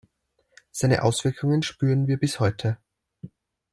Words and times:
Seine 0.71 1.03
Auswirkungen 1.03 1.61
spüren 1.61 2.07
wir 2.07 2.17
bis 2.17 2.39
heute. 2.39 2.79